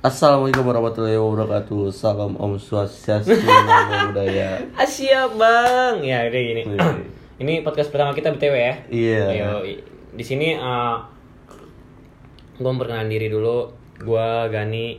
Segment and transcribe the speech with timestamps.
[0.00, 1.92] Assalamualaikum warahmatullahi wabarakatuh.
[1.92, 4.56] Salam Om Swastiastu, Namo Buddhaya.
[4.80, 6.62] Asia bang, ya udah gini.
[6.66, 6.88] Iya.
[7.40, 8.74] Ini podcast pertama kita btw ya.
[8.88, 9.22] Iya.
[9.28, 10.96] Ayo, i- di sini uh,
[12.56, 13.68] gue memperkenalkan diri dulu.
[14.00, 14.96] Gua Gani.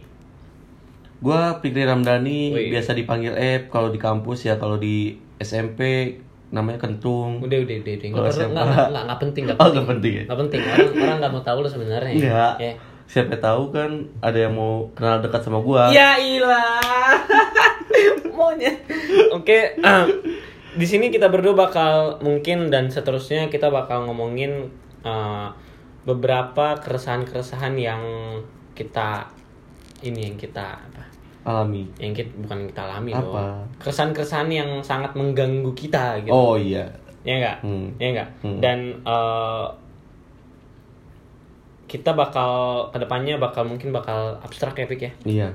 [1.17, 2.69] Gua Fikri Ramdhani, Wih.
[2.69, 6.13] biasa dipanggil Ep kalau di kampus ya, kalau di SMP
[6.51, 7.41] namanya Kentung.
[7.41, 8.09] Udah udah udah, udah.
[8.11, 9.73] Kalau perlu, nggak nggak nggak nggak penting, nggak Oh, penting.
[9.73, 10.23] nggak penting ya?
[10.23, 10.59] Nggak penting.
[10.61, 12.13] Orang orang nggak mau tahu lo sebenarnya.
[12.13, 12.53] Enggak.
[12.61, 12.73] Ya.
[13.11, 15.91] Siapa tahu kan ada yang mau kenal dekat sama gua.
[15.91, 17.19] Ya ilah.
[18.31, 18.71] Maunya.
[19.35, 20.05] Oke, em,
[20.79, 24.71] di sini kita berdua bakal mungkin dan seterusnya kita bakal ngomongin
[25.03, 25.47] eh,
[26.07, 28.03] beberapa keresahan-keresahan yang
[28.79, 29.27] kita
[30.07, 31.03] ini yang kita apa?
[31.43, 31.91] Alami.
[31.99, 33.27] Yang kita bukan kita alami Apa?
[33.27, 33.67] loh.
[33.83, 36.31] Keresahan-keresahan yang sangat mengganggu kita gitu.
[36.31, 36.87] Oh iya.
[37.27, 37.57] Ya enggak?
[37.59, 37.87] Hmm.
[37.99, 38.29] Ya enggak?
[38.39, 38.59] Hmm.
[38.63, 39.65] Dan eh,
[41.91, 42.51] kita bakal
[42.87, 45.47] ke depannya bakal mungkin bakal abstrak ya Pik ya Iya.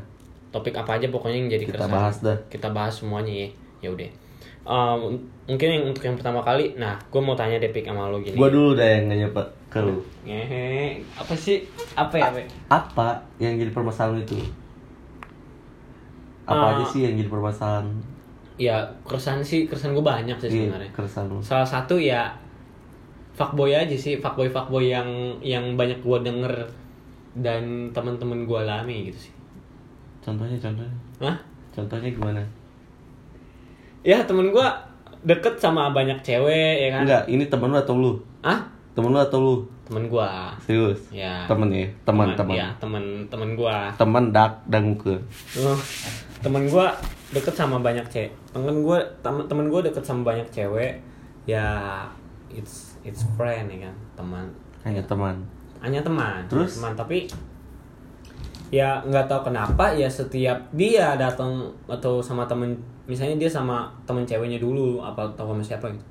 [0.48, 1.96] topik apa aja pokoknya yang jadi Kita keresahan.
[1.96, 2.36] bahas dah.
[2.46, 3.48] kita bahas semuanya ya
[3.80, 4.10] ya udah
[4.66, 5.14] Um,
[5.46, 8.34] mungkin yang untuk yang pertama kali nah gue mau tanya deh pik sama lo gini
[8.34, 10.02] Gua dulu dah yang nanya Pak ke lu.
[10.24, 11.62] Ngehe, apa sih
[11.94, 12.50] apa ya Pik?
[12.66, 14.34] Apa yang jadi permasalahan itu?
[16.42, 16.72] Apa Ah.
[16.74, 17.86] aja sih yang jadi permasalahan?
[18.56, 21.38] ya keresahan sih keresahan gue banyak sih Iya, sebenarnya keresahan lu.
[21.38, 22.24] salah satu ya
[23.36, 25.06] fuckboy aja sih fuckboy fuckboy yang
[25.40, 26.54] yang banyak gue denger
[27.36, 29.32] dan teman-teman gue alami gitu sih
[30.18, 30.96] Contohnya, contohnya.
[31.22, 31.36] Hah?
[31.70, 32.42] Contohnya gimana?
[34.02, 34.66] ya temen gue
[35.22, 38.12] deket sama banyak cewek ya kan Enggak, ini temen lu atau lu?
[38.40, 38.62] ah
[38.94, 39.54] Temen lu atau lu?
[39.82, 40.28] temen gue
[40.62, 40.98] Serius?
[41.10, 41.86] ya Temen ya?
[42.02, 42.54] Teman, teman.
[42.54, 45.14] ya temen temen gue Teman dak danguke.
[45.58, 45.78] Oh,
[46.38, 46.86] temen gue
[47.30, 51.02] deket sama banyak cewek temen gue temen temen gue deket sama banyak cewek
[51.44, 51.66] ya
[52.50, 54.46] it's it's friend ya kan teman
[54.82, 55.34] Hanya teman.
[55.82, 56.78] hanya teman Terus?
[56.78, 57.26] teman tapi
[58.68, 62.74] ya nggak tahu kenapa ya setiap dia datang atau sama temen
[63.06, 66.02] misalnya dia sama temen ceweknya dulu apa atau sama siapa gitu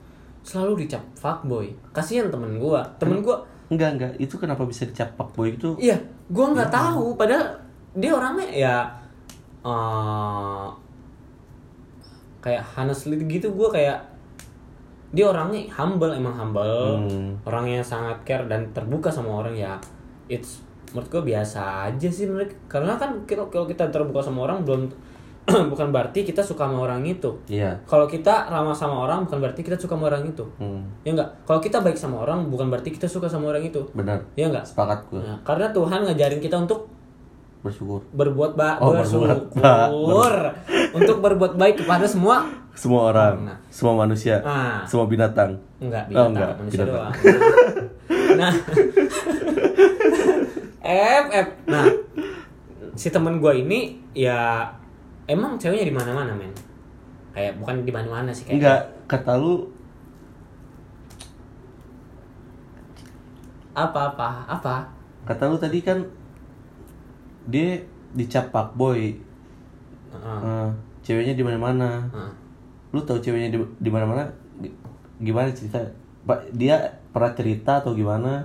[0.45, 3.35] selalu dicap fuckboy kasihan temen gue temen gue
[3.65, 4.13] Enggak, enggak.
[4.21, 5.73] Itu kenapa bisa dicap fuckboy itu?
[5.81, 5.97] Iya,
[6.29, 7.17] gue nggak tahu.
[7.17, 7.49] Padahal
[7.97, 8.75] dia orangnya ya
[9.65, 10.65] eh
[12.45, 13.49] kayak honestly gitu.
[13.57, 13.97] Gue kayak
[15.15, 16.99] dia orangnya humble, emang humble.
[17.01, 17.39] Hmm.
[17.41, 19.79] Orangnya sangat care dan terbuka sama orang ya.
[20.27, 20.59] It's
[20.91, 22.51] menurut gue biasa aja sih mereka.
[22.69, 24.91] Karena kan kita- kalau kita terbuka sama orang belum
[25.71, 27.29] bukan berarti kita suka sama orang itu.
[27.47, 27.77] Iya.
[27.85, 30.43] Kalau kita ramah sama orang bukan berarti kita suka sama orang itu.
[30.57, 30.81] Hmm.
[31.01, 31.29] Ya enggak?
[31.43, 33.79] Kalau kita baik sama orang bukan berarti kita suka sama orang itu.
[33.93, 34.19] Benar.
[34.33, 34.65] Ya enggak?
[34.65, 35.21] Sepakat gue.
[35.21, 36.91] Nah, karena Tuhan ngajarin kita untuk
[37.61, 38.01] Bersyukur.
[38.11, 40.53] berbuat ba Oh, bersyukur berbuat
[40.93, 43.57] untuk berbuat baik kepada semua Semua orang, Nah.
[43.67, 44.83] semua manusia, Ah.
[44.83, 45.55] semua binatang.
[45.77, 46.93] enggak Oh, binatang enggak, manusia binatang.
[46.93, 47.13] doang.
[48.35, 48.53] nah,
[51.15, 51.47] F F.
[51.65, 51.85] Nah,
[52.93, 53.79] si temen gue ini
[54.13, 54.67] ya
[55.25, 56.51] emang ceweknya di mana-mana men.
[57.31, 58.55] Kayak bukan di mana-mana sih kayak.
[58.55, 59.71] Enggak, kata lu
[63.73, 64.75] Apa apa apa?
[65.25, 65.99] kata lu tadi kan
[67.45, 67.75] dia
[68.13, 69.11] dicap fuckboy.
[70.07, 70.39] Heeh.
[70.41, 70.69] Eh,
[71.01, 72.07] ceweknya di mana-mana.
[72.07, 72.31] Heeh.
[72.95, 74.23] Lu tahu ceweknya di di mana-mana
[74.57, 74.71] G-
[75.19, 75.83] gimana cerita?
[76.23, 76.79] Pak, dia
[77.11, 78.39] pernah cerita atau gimana?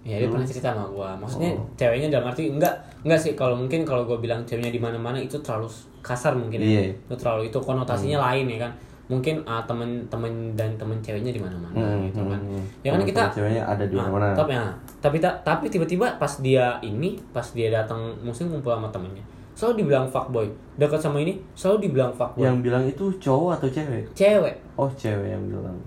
[0.00, 1.18] Ya dia pernah cerita sama gua.
[1.18, 1.66] Maksudnya Oh.
[1.74, 2.70] ceweknya dalam arti enggak
[3.02, 5.66] enggak sih kalau mungkin kalau gua bilang ceweknya di mana-mana itu terlalu
[6.00, 6.66] kasar mungkin ya.
[6.80, 6.82] Iya.
[6.94, 8.72] Itu terlalu itu konotasinya lain ya kan.
[9.06, 12.38] Mungkin ah, temen-temen dan temen ceweknya di mana-mana Hmm, gitu kan.
[12.38, 12.64] hmm, hmm.
[12.82, 14.34] Ya kan kita ceweknya ada di Nah, mana-mana.
[14.34, 14.66] Tapi ya,
[14.98, 19.22] tapi ta- tapi tiba-tiba pas dia ini, pas dia datang mungkin ngumpul sama temennya,
[19.56, 20.46] selalu dibilang fuckboy.
[20.76, 22.44] Dekat sama ini selalu dibilang fuckboy.
[22.44, 24.04] Yang bilang itu cowok atau cewek?
[24.12, 24.54] Cewek.
[24.76, 25.80] Oh, cewek yang bilang.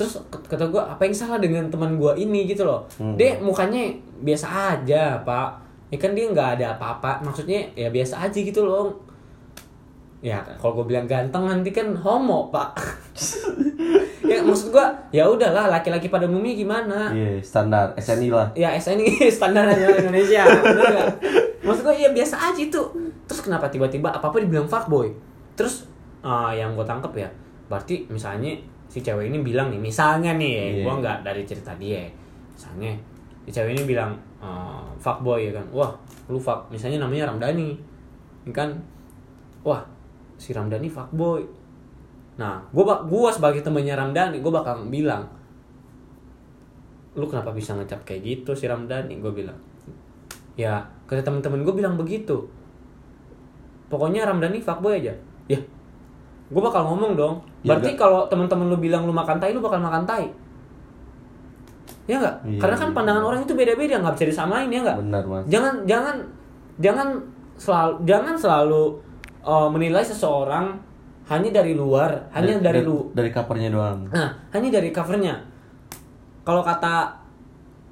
[0.00, 2.88] Terus kata gue apa yang salah dengan teman gue ini gitu loh.
[2.96, 3.20] Hmm.
[3.20, 3.92] Dia mukanya
[4.24, 5.60] biasa aja pak.
[5.92, 7.20] Ya kan dia nggak ada apa-apa.
[7.20, 8.96] Maksudnya ya biasa aja gitu loh.
[10.24, 12.72] Ya kalau gue bilang ganteng nanti kan homo pak.
[14.30, 17.10] ya maksud gue ya udahlah laki-laki pada umumnya gimana.
[17.10, 18.48] Iya, standar SNI lah.
[18.54, 20.46] Ya SNI standar nasional Indonesia.
[20.46, 21.10] Bener?
[21.66, 22.82] Maksud gue ya biasa aja itu.
[23.26, 25.10] Terus kenapa tiba-tiba apa-apa dibilang fuckboy?
[25.58, 25.90] Terus
[26.22, 27.28] ah, yang gue tangkep ya,
[27.66, 28.54] berarti misalnya
[28.86, 30.84] si cewek ini bilang nih, misalnya nih, Iya.
[30.86, 32.02] gue nggak dari cerita dia,
[32.54, 32.90] misalnya
[33.46, 34.12] si cewek ini bilang
[34.42, 35.90] ah, fuckboy ya kan, wah
[36.26, 37.78] lu fuck, misalnya namanya Ramdhani,
[38.46, 38.70] ya kan,
[39.62, 39.80] wah
[40.36, 41.40] si Ramdhani fuckboy.
[42.40, 45.28] Nah, gue gua sebagai temannya Ramdhani, gue bakal bilang,
[47.12, 49.20] lu kenapa bisa ngecap kayak gitu si Ramdhani?
[49.20, 49.58] Gue bilang
[50.58, 52.48] ya kata teman-teman gue bilang begitu.
[53.92, 55.12] Pokoknya Ramdhani fuckboy aja.
[55.46, 55.60] Ya
[56.50, 57.34] gue bakal ngomong dong.
[57.62, 60.32] Ya, berarti kalau teman-teman lu bilang lu makan tai lu bakal makan tai
[62.10, 62.96] ya enggak Iya, karena kan iya.
[62.98, 65.44] pandangan orang itu beda-beda nggak bisa disamain ya enggak Benar, Mas.
[65.46, 66.16] jangan jangan
[66.82, 67.08] jangan
[67.54, 68.82] selalu jangan selalu
[69.46, 70.74] uh, menilai seseorang
[71.30, 73.06] hanya dari luar, hanya dari, lu.
[73.10, 75.38] dari covernya doang Nah, hanya dari covernya.
[76.42, 77.06] Kalau kata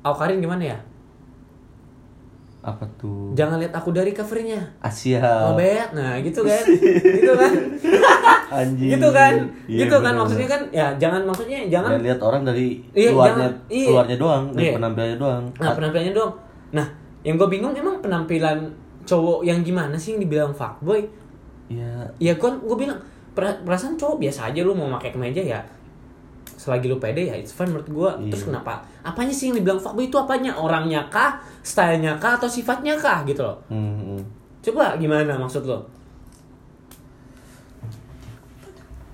[0.00, 0.78] Aukarin gimana ya?
[2.58, 4.58] apa tuh Jangan lihat aku dari covernya.
[4.78, 5.94] Asia Oh, bet.
[5.94, 6.64] Nah, gitu kan.
[7.16, 7.52] gitu kan.
[8.50, 9.32] anjing gitu kan.
[9.64, 10.18] Iya, gitu kan bener.
[10.18, 13.88] maksudnya kan ya jangan maksudnya jangan Ya, lihat orang dari Iya, luarnya jangan- iya.
[13.88, 14.72] luarnya doang dari Iya.
[14.74, 16.32] penampilannya doang Nah penampilannya doang.
[16.72, 16.86] Nah
[17.20, 18.58] yang gue bingung emang penampilan
[19.04, 21.06] cowok yang gimana sih yang dibilang fuckboy?
[21.68, 22.98] ya Ya kan gue bilang
[23.38, 25.60] perasaan cowok biasa aja lu mau pakai kemeja ya.
[26.58, 28.10] Selagi lu pede ya it's fine menurut gue.
[28.26, 28.30] Iya.
[28.34, 28.82] Terus kenapa?
[29.06, 30.58] Apanya sih yang dibilang fuckboy itu apanya?
[30.58, 31.38] Orangnya kah?
[31.62, 32.36] Stylenya kah?
[32.36, 33.22] Atau sifatnya kah?
[33.22, 33.58] Gitu loh.
[33.70, 34.20] hmm, hmm.
[34.64, 35.86] Coba gimana maksud lo?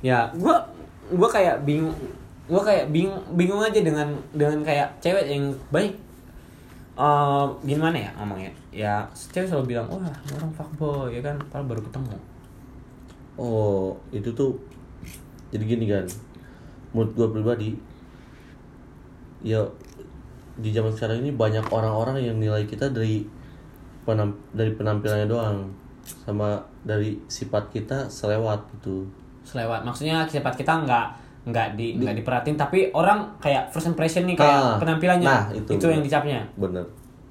[0.04, 0.60] Ya, gua
[1.12, 1.92] gua kayak bingung
[2.48, 5.96] gua kayak bingung bingung aja dengan dengan kayak cewek yang baik
[6.94, 11.82] eh gimana ya ngomongnya ya cewek selalu bilang wah orang fuckboy ya kan padahal baru
[11.90, 12.16] ketemu
[13.34, 14.54] oh itu tuh
[15.50, 16.06] jadi gini kan
[16.90, 17.70] menurut gue pribadi
[19.42, 19.60] ya
[20.54, 23.26] di zaman sekarang ini banyak orang-orang yang nilai kita dari
[24.06, 25.58] penam dari penampilannya doang
[26.04, 29.08] sama dari sifat kita selewat gitu.
[29.42, 31.06] Selewat maksudnya sifat kita nggak
[31.44, 35.76] nggak di nggak diperhatiin tapi orang kayak first impression nih kayak Ah, penampilannya nah, itu.
[35.76, 36.40] itu yang dicapnya.
[36.56, 36.84] bener.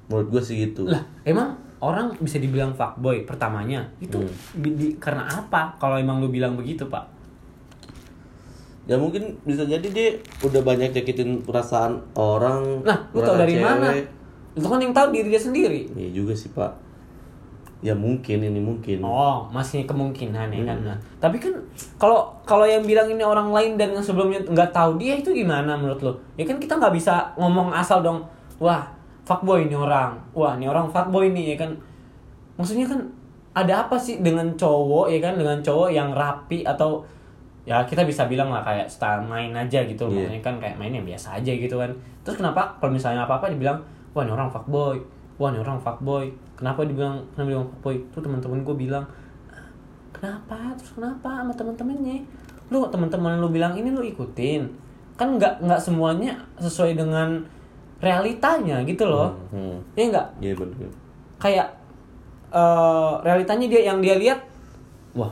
[0.06, 0.84] Menurut gue sih gitu.
[0.86, 1.54] Lah emang
[1.84, 3.84] orang bisa dibilang fuckboy pertamanya.
[3.98, 4.32] Itu Hmm.
[4.74, 5.76] di- karena apa?
[5.76, 7.04] Kalau emang lu bilang begitu pak.
[8.84, 10.08] Ya mungkin bisa jadi dia
[10.40, 13.88] udah banyak nyakitin perasaan orang nah lu tau dari mana?
[13.90, 14.06] Cewek.
[14.54, 15.82] itu kan yang tahu diri dia sendiri.
[15.92, 16.70] Iya juga sih pak.
[17.80, 19.02] Ya mungkin ini mungkin.
[19.02, 20.78] Oh masih kemungkinan ya kan?
[20.78, 20.88] Hmm.
[20.88, 21.52] Nah, tapi kan
[21.96, 25.74] kalau kalau yang bilang ini orang lain dan yang sebelumnya nggak tahu dia itu gimana
[25.74, 28.22] menurut lo ya kan kita nggak bisa ngomong asal dong
[28.56, 28.84] wah
[29.24, 30.16] fuckboy ini orang.
[30.36, 31.72] Wah ini orang fuckboy nih ya kan?
[32.60, 33.00] Maksudnya kan
[33.56, 35.34] ada apa sih dengan cowok ya kan?
[35.40, 37.02] Dengan cowok yang rapi atau
[37.64, 40.06] ya kita bisa bilang lah kayak style main aja gitu.
[40.12, 40.28] Iya.
[40.28, 41.90] maksudnya kan kayak mainnya biasa aja gitu kan.
[42.22, 43.80] Terus kenapa kalau misalnya apa apa dibilang
[44.12, 45.00] wah ini orang fuckboy.
[45.40, 46.28] Wah ini orang fuckboy.
[46.54, 47.96] Kenapa dibilang kenapa dibilang fuckboy?
[48.12, 49.04] Tuh teman-teman gue bilang
[50.12, 50.76] kenapa?
[50.76, 54.68] Terus kenapa sama teman-temannya lu teman-teman lu bilang ini lu ikutin.
[55.16, 57.44] Kan nggak nggak semuanya sesuai dengan
[58.02, 59.30] realitanya gitu loh.
[59.54, 59.78] Hmm.
[59.94, 60.90] ya enggak iya bener
[61.38, 61.68] kayak
[62.54, 64.38] eh realitanya dia yang dia lihat
[65.14, 65.30] wah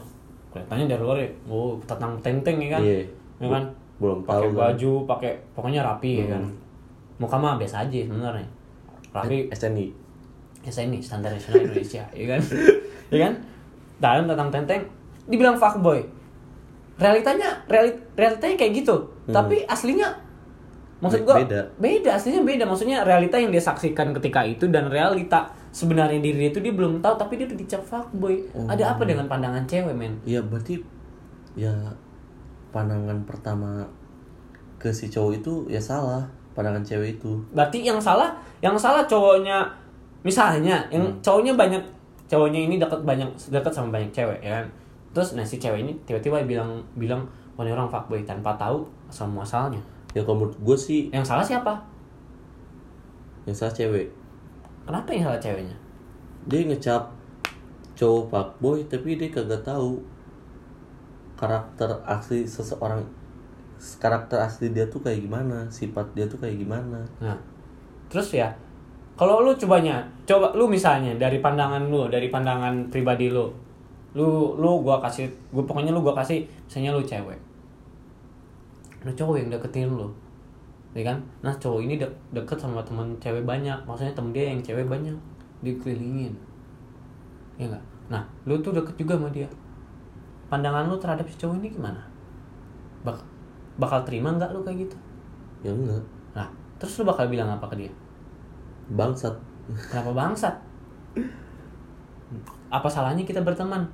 [0.53, 1.31] kelihatannya dari luar ya.
[1.49, 2.82] Oh tetang tenteng ya kan?
[2.85, 3.03] Iya.
[3.41, 3.64] ya kan?
[3.97, 4.59] Belum pakai kan.
[4.61, 6.43] baju pakai pokoknya rapi ya kan?
[7.17, 8.49] Muka mah biasa aja sebenarnya.
[9.12, 9.49] Rapi.
[9.49, 9.87] SNI
[10.62, 12.41] ya saya ini standar nasional Indonesia ya kan?
[13.11, 13.32] Ya kan?
[13.99, 14.82] Dalam tentang tenteng
[15.26, 16.05] dibilang fuckboy.
[17.00, 19.08] Realitanya reali, realitanya kayak gitu.
[19.32, 20.12] Tapi aslinya
[21.03, 21.61] maksud gua beda.
[21.83, 22.65] beda aslinya beda.
[22.65, 27.03] Maksudnya realita yang dia saksikan ketika itu dan realita sebenarnya diri dia itu dia belum
[27.03, 28.39] tahu tapi dia udah dicap fuckboy.
[28.71, 30.15] Ada apa dengan pandangan cewek men?
[30.23, 30.79] Ya berarti
[31.59, 31.75] ya
[32.71, 33.85] pandangan pertama
[34.79, 36.23] ke si cowok itu ya salah
[36.55, 37.43] pandangan cewek itu.
[37.51, 39.67] Berarti yang salah yang salah cowoknya
[40.23, 41.83] misalnya yang cowoknya banyak
[42.31, 44.67] cowoknya ini dekat banyak dekat sama banyak cewek ya kan?
[45.13, 47.27] Terus nah si cewek ini tiba-tiba bilang bilang
[47.59, 49.81] wah orang fuckboy tanpa tahu asal muasalnya
[50.12, 51.73] ya kalau menurut gue sih yang salah siapa?
[53.49, 54.09] Yang salah cewek.
[54.85, 55.76] Kenapa yang salah ceweknya?
[56.47, 57.03] Dia ngecap
[57.97, 60.01] cowok fuckboy tapi dia kagak tahu
[61.37, 63.03] karakter asli seseorang
[63.98, 67.03] karakter asli dia tuh kayak gimana sifat dia tuh kayak gimana.
[67.19, 67.37] Nah
[68.13, 68.53] terus ya
[69.17, 73.48] kalau lu cobanya coba lu misalnya dari pandangan lu dari pandangan pribadi lu
[74.13, 77.39] lu lu gua kasih gua pokoknya lu gua kasih misalnya lu cewek
[79.03, 80.09] ada cowok yang deketin lu
[80.93, 81.19] ya kan?
[81.41, 83.75] Nah cowok ini de- deket sama teman cewek banyak.
[83.89, 85.17] Maksudnya temen dia yang cewek banyak.
[85.65, 86.35] Dikelilingin.
[87.56, 89.49] Ya enggak nah lu tuh deket juga sama dia.
[90.53, 92.01] Pandangan lu terhadap si cowok ini gimana?
[93.03, 93.25] Bak-
[93.81, 94.97] bakal terima nggak lu kayak gitu?
[95.65, 97.93] Ya enggak nah terus lu bakal bilang apa ke dia?
[98.93, 99.32] Bangsat.
[99.89, 100.55] Kenapa bangsat?
[102.73, 103.85] Apa salahnya kita berteman?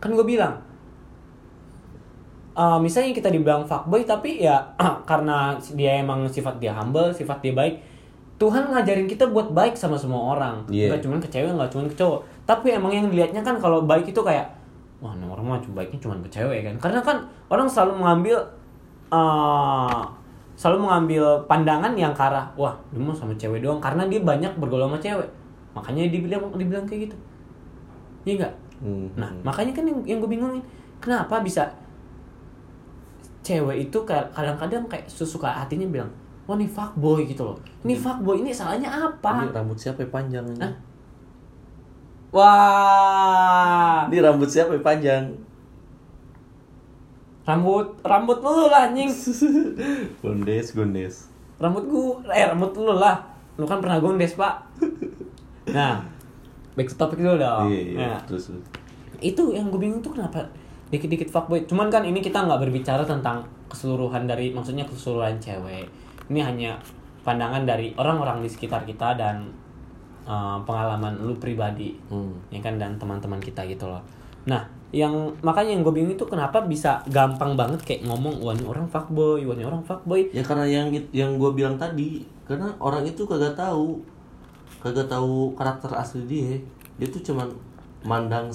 [0.00, 0.56] Kan gue bilang,
[2.54, 4.62] eh, misalnya kita dibilang fuckboy tapi ya
[5.10, 7.82] karena dia emang sifat dia humble, sifat dia baik,
[8.38, 10.64] Tuhan ngajarin kita buat baik sama semua orang.
[10.70, 10.94] Iya.
[10.94, 12.20] Gak cuma ke cewek, gak cuma ke cowok.
[12.44, 14.46] Tapi emang yang dilihatnya kan kalau baik itu kayak,
[14.98, 16.74] wah orang mah cuma baiknya cuma ke cewek kan.
[16.78, 18.36] Karena kan orang selalu mengambil
[19.10, 20.02] eh,
[20.54, 24.54] selalu mengambil pandangan yang ke arah wah dia mah sama cewek doang karena dia banyak
[24.54, 25.26] bergaul sama cewek
[25.74, 27.16] makanya dibilang dibilang kayak gitu
[28.22, 29.06] iya enggak Hmm.
[29.14, 30.60] nah makanya kan yang, yang gue bingungin
[30.98, 31.62] kenapa bisa
[33.44, 36.08] cewek itu ka- kadang-kadang kayak sesuka hatinya bilang
[36.44, 40.44] wah ini fuckboy gitu loh ini fuckboy ini salahnya Ini apa rambut siapa yang panjang
[40.48, 40.60] ini?
[40.60, 40.74] Hah?
[42.34, 43.98] Wah.
[44.10, 45.24] Ini rambut siapa yang panjang?
[47.44, 49.12] Rambut rambut lu lah anjing.
[50.24, 51.28] Gondes, gondes.
[51.60, 53.20] Rambut gua eh rambut lu lah.
[53.54, 54.54] Lu kan pernah gondes, Pak.
[55.64, 55.96] Nah,
[56.76, 57.72] back to topic dulu dong.
[57.72, 57.96] Iya, iya.
[57.96, 58.52] Nah, terus.
[59.18, 60.44] itu yang gue bingung tuh kenapa
[60.94, 61.66] dikit-dikit fuckboy.
[61.66, 65.90] Cuman kan ini kita nggak berbicara tentang keseluruhan dari maksudnya keseluruhan cewek.
[66.30, 66.78] Ini hanya
[67.26, 69.50] pandangan dari orang-orang di sekitar kita dan
[70.22, 71.98] uh, pengalaman lu pribadi.
[72.06, 72.38] Hmm.
[72.54, 74.00] ya kan dan teman-teman kita gitu loh.
[74.46, 74.62] Nah
[74.94, 75.10] yang
[75.42, 79.42] makanya yang gue bingung itu kenapa bisa gampang banget kayak ngomong wah ini orang fuckboy
[79.42, 80.30] wah ini orang fuckboy.
[80.30, 83.98] Ya karena yang yang gue bilang tadi, karena orang itu kagak tahu,
[84.78, 86.54] kagak tahu karakter asli dia.
[86.94, 87.50] Dia tuh cuman
[88.06, 88.52] mandang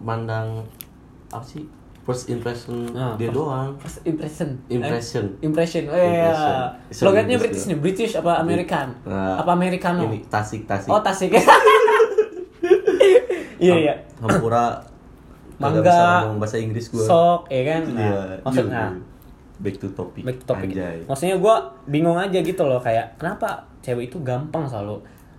[0.00, 0.64] mandang
[1.32, 1.64] apa sih
[2.02, 3.68] first impression Ah, dia first- doang.
[3.76, 5.24] First impression Impression.
[5.32, 6.54] eh, impression eh Impression.
[6.84, 10.88] Sorry, slogannya British British nih British apa American Nah, apa Americano Ini tasik tasik.
[10.88, 11.30] Oh Tasik.
[13.58, 13.94] Iya iya.
[14.18, 14.74] Hampura
[15.62, 16.98] Mangga, bisa ngomong bahasa Inggris gue.
[16.98, 17.82] Sok ya kan.
[17.88, 18.22] Nah, Iya.
[18.42, 18.98] maksudnya iya.
[19.56, 20.22] back to topic.
[20.24, 20.68] back to topic.
[20.68, 20.98] Anjay.
[21.06, 21.54] Maksudnya gue
[21.86, 23.46] bingung aja gitu loh kayak kenapa
[23.78, 24.98] cewek itu gampang selalu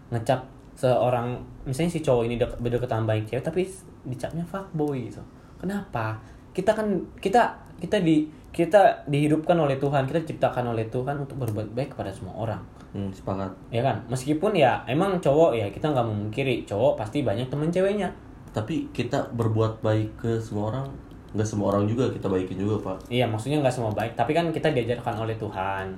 [0.10, 0.40] ngecap
[0.74, 3.68] seorang misalnya si cowok ini dek berdeket sama banyak cewek tapi
[4.06, 5.20] dicapnya fuckboy gitu.
[5.60, 6.16] Kenapa?
[6.54, 6.88] Kita kan
[7.20, 12.14] kita kita di kita dihidupkan oleh Tuhan, kita diciptakan oleh Tuhan untuk berbuat baik kepada
[12.14, 12.62] semua orang.
[12.94, 13.50] Hmm, sepakat.
[13.74, 13.98] Ya kan?
[14.06, 18.14] Meskipun ya emang cowok ya kita nggak memungkiri cowok pasti banyak temen ceweknya.
[18.54, 20.86] Tapi kita berbuat baik ke semua orang,
[21.34, 23.10] nggak semua orang juga kita baikin juga pak.
[23.10, 25.90] Iya, maksudnya nggak semua baik, tapi kan kita diajarkan oleh Tuhan.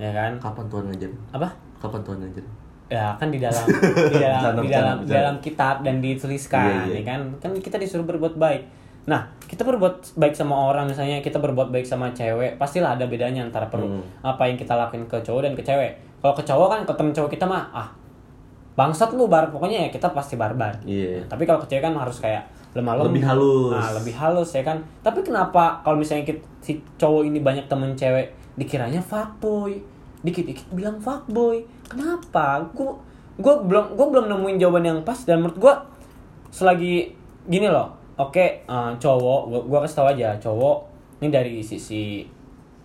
[0.00, 0.32] Ya kan?
[0.40, 1.18] Kapan Tuhan ngajarin?
[1.36, 1.48] Apa?
[1.76, 2.52] Kapan Tuhan ngajarin?
[2.88, 3.64] Ya kan di dalam
[4.16, 6.96] di dalam di dalam di dalam kitab dan dituliskan, Iya, iya.
[6.96, 7.20] ya kan?
[7.36, 8.64] Kan kita disuruh berbuat baik.
[9.08, 13.40] Nah, kita berbuat baik sama orang misalnya kita berbuat baik sama cewek, pastilah ada bedanya
[13.40, 14.04] antara per, Hmm.
[14.20, 15.96] apa yang kita lakuin ke cowok dan ke cewek.
[16.20, 17.88] Kalau ke cowok kan ke temen cowok kita mah ah
[18.78, 20.78] bangsat lu bar pokoknya ya kita pasti barbar.
[20.86, 21.26] Iya.
[21.26, 22.46] Tapi kalau ke cewek kan harus kayak
[22.76, 23.16] lemah lembut.
[23.16, 23.74] Lebih halus.
[23.74, 24.78] Nah, lebih halus ya kan.
[25.02, 29.82] Tapi kenapa kalau misalnya kita, si cowok ini banyak temen cewek dikiranya fuckboy.
[30.22, 31.64] Dikit-dikit bilang fuckboy.
[31.90, 32.62] Kenapa?
[32.70, 32.94] Gue
[33.40, 35.74] gue belum gue belum nemuin jawaban yang pas dan menurut gue
[36.54, 37.10] selagi
[37.50, 37.97] gini loh.
[38.18, 40.76] Oke, eh, cowok gue gua kasih tau aja, cowok
[41.22, 42.26] ini dari sisi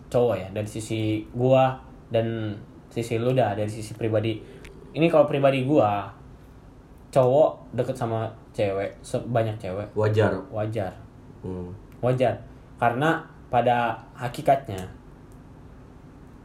[0.09, 1.73] cowok ya, dari sisi gua
[2.13, 2.53] dan
[2.93, 4.37] sisi lu dah dari sisi pribadi.
[4.93, 6.05] Ini kalau pribadi gua
[7.13, 10.33] cowok deket sama cewek sebanyak cewek Wajar.
[10.49, 10.89] wajar
[11.45, 11.69] Hmm.
[11.99, 12.33] wajar
[12.81, 13.21] karena
[13.53, 14.81] pada hakikatnya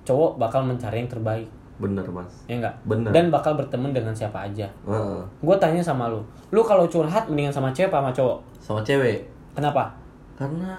[0.04, 1.48] cowok bakal mencari yang terbaik
[1.78, 2.32] Bener mas.
[2.44, 3.10] ya enggak Bener.
[3.10, 5.20] dan bakal berteman dengan siapa aja Heeh.
[5.38, 6.18] gue tanya sama lu
[6.48, 9.22] lu kalau curhat mendingan sama cewek apa sama cowok Sama cewek.
[9.52, 9.94] kenapa
[10.34, 10.74] Karena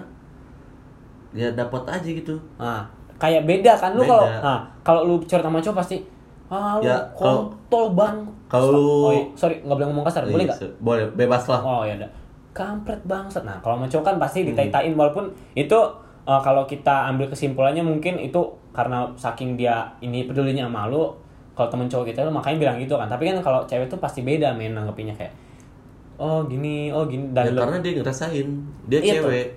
[1.32, 2.36] ya dapat aja gitu.
[2.56, 2.84] nah
[3.16, 5.98] kayak beda kan lu kalau nah kalau lu curhat sama cowok pasti
[6.48, 9.24] ah lu Ya, kontol bang kalau lu- oh, iya.
[9.34, 11.62] sorry nggak boleh ngomong kasar boleh Iya, nggak se- Boleh, bebas lah.
[11.62, 12.10] Oh ya udah.
[12.50, 13.46] Kampret bangsat.
[13.46, 15.78] Nah, kalau sama cowok kan pasti ditai-tain walaupun itu
[16.26, 21.10] eh, kalau kita ambil kesimpulannya mungkin itu karena saking dia ini pedulinya sama lu.
[21.54, 23.08] Kalau temen cowok kita lu makanya bilang gitu kan.
[23.12, 25.34] Tapi kan kalau cewek tuh pasti beda main nanggepinnya kayak
[26.20, 28.48] oh gini, oh gini Ya, dan lu- karena dia ngerasain.
[28.92, 29.08] Dia Itu.
[29.24, 29.48] cewek.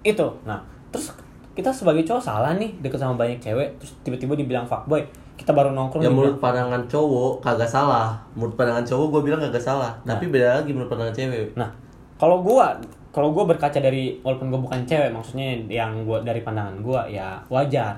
[0.00, 0.26] itu.
[0.48, 0.56] Nah,
[0.88, 1.12] terus
[1.52, 5.04] kita sebagai cowok salah nih deket sama banyak cewek terus tiba-tiba dibilang fuckboy.
[5.36, 8.16] Kita baru nongkrong Ya menurut pandangan cowok kagak salah.
[8.36, 9.92] Menurut pandangan cowok gue bilang kagak salah.
[10.04, 11.56] Tapi beda lagi menurut pandangan cewek.
[11.56, 11.68] Nah,
[12.16, 12.76] kalau gua
[13.10, 17.40] kalau gua berkaca dari walaupun gua bukan cewek, maksudnya yang gua dari pandangan gua ya
[17.48, 17.96] wajar.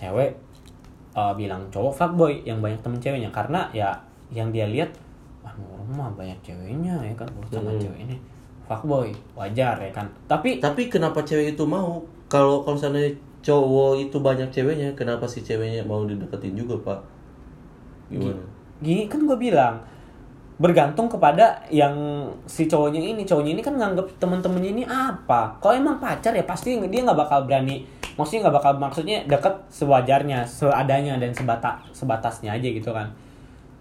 [0.00, 0.32] Cewek
[1.12, 3.92] uh, bilang cowok fuckboy yang banyak temen ceweknya karena ya
[4.32, 4.88] yang dia lihat
[5.44, 7.82] wah orang mah banyak ceweknya ya kan urut sama Hmm.
[7.84, 8.16] cewek ini
[8.64, 12.00] fuckboy wajar ya kan tapi Tapi kenapa cewek itu mau?
[12.32, 13.10] Kalau kalau misalnya
[13.42, 17.00] cowok itu banyak ceweknya, kenapa si ceweknya mau dideketin juga pak?
[18.08, 18.40] Gimana?
[18.80, 19.76] gini kan gua bilang
[20.56, 21.92] bergantung kepada yang
[22.44, 26.76] si cowoknya ini cowoknya ini kan nganggap temen-temennya ini apa kalau emang pacar ya pasti
[26.88, 27.84] dia nggak bakal berani
[28.20, 33.08] maksudnya nggak bakal maksudnya deket sewajarnya seadanya dan sebata sebatasnya aja gitu kan.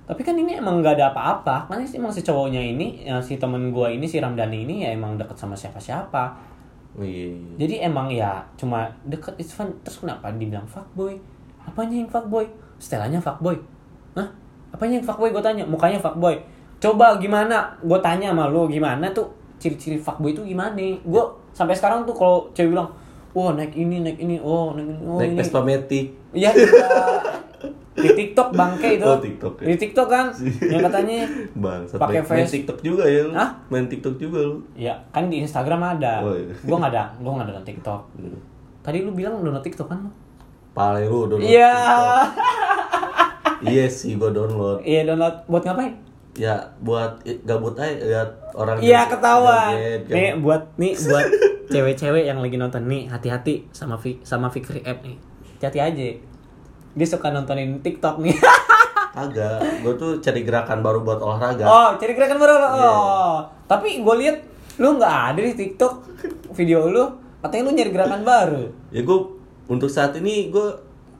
[0.07, 1.67] Tapi kan ini emang nggak ada apa-apa.
[1.67, 4.95] Kan sih emang si cowoknya ini ya, si temen gua ini si Ramdhani ini ya
[4.95, 6.49] emang deket sama siapa-siapa.
[6.97, 7.53] Oh, iya, iya.
[7.61, 9.69] jadi emang ya cuma deket it's fun.
[9.85, 11.19] Terus kenapa dibilang fuckboy?
[11.61, 12.49] Apanya yang fuckboy?
[12.81, 13.59] Setelahnya fuckboy.
[14.17, 14.25] Hah?
[14.73, 15.29] apanya yang fuckboy?
[15.29, 15.67] Gue tanya.
[15.67, 16.39] Mukanya fuckboy.
[16.81, 17.69] Coba gimana?
[17.83, 19.29] Gue tanya sama lu gimana tuh
[19.59, 22.87] ciri-ciri fuckboy itu gimana gue sampai sekarang tuh kalau cewek bilang
[23.39, 26.05] wah naik ini naik ini oh naik ini oh Naik ini Vespa Matic.
[26.35, 26.75] Iya iya.
[27.99, 29.03] di TikTok bangke itu.
[29.03, 29.65] Oh, TikTok, ya.
[29.71, 30.31] Di TikTok kan
[30.71, 32.51] yang katanya Bang, Pakai main, main face.
[32.59, 33.31] TikTok juga ya lu.
[33.35, 33.49] Hah?
[33.71, 34.63] Main TikTok juga lu.
[34.75, 36.23] ya kan di Instagram ada.
[36.23, 36.55] Oh, iya.
[36.63, 38.01] Gua nggak ada, gua nggak ada TikTok.
[38.19, 38.39] Hmm.
[38.83, 40.11] Tadi lu bilang download TikTok kan lu?
[40.71, 41.71] Pale lu download Iya.
[43.59, 44.83] Iya sih gua download.
[44.83, 45.95] Iya download buat ngapain?
[46.39, 49.75] ya buat gabut aja lihat orang Iya ketawa.
[49.75, 50.15] joget, kan.
[50.15, 51.27] Nih buat nih buat
[51.69, 55.17] cewek-cewek yang lagi nonton nih hati-hati sama Vi, sama Fikri app nih.
[55.57, 56.07] Hati-hati aja.
[56.97, 58.35] Dia suka nontonin TikTok nih.
[59.19, 61.65] Agak, gue tuh cari gerakan baru buat olahraga.
[61.65, 62.53] oh, cari gerakan baru.
[62.57, 62.89] Iya.
[62.89, 63.37] Oh.
[63.69, 64.37] Tapi gue lihat
[64.81, 65.93] lu nggak ada di TikTok
[66.57, 67.05] video lu.
[67.39, 68.63] Katanya lu nyari gerakan baru.
[68.91, 69.19] Ya gue
[69.69, 70.67] untuk saat ini gue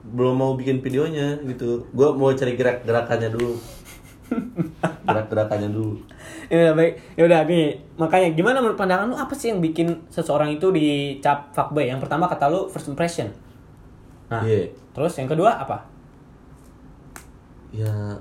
[0.09, 1.85] belum mau bikin videonya gitu.
[1.93, 3.53] Gue mau cari gerak gerakannya dulu.
[5.09, 5.97] Gerak gerakannya dulu.
[6.49, 6.93] Ya udah baik.
[7.13, 7.67] Ya udah nih.
[7.95, 11.85] Makanya gimana menurut pandangan lu apa sih yang bikin seseorang itu dicap fuckboy?
[11.85, 13.29] Yang pertama kata lu first impression.
[14.27, 14.69] Nah, Iya.
[14.91, 15.85] terus yang kedua apa?
[17.69, 18.17] Ya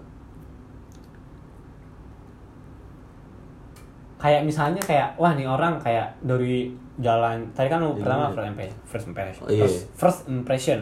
[4.18, 8.48] kayak misalnya kayak wah nih orang kayak dari jalan tadi kan lu Iya, pertama first
[8.50, 9.62] impression first impression Oh, iya.
[9.64, 10.78] first, first impression